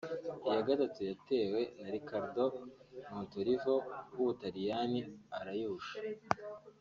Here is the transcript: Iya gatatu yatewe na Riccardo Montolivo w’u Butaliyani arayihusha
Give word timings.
Iya 0.47 0.61
gatatu 0.67 0.99
yatewe 1.09 1.61
na 1.81 1.87
Riccardo 1.93 2.43
Montolivo 3.11 3.73
w’u 4.13 4.25
Butaliyani 4.27 4.99
arayihusha 5.37 5.97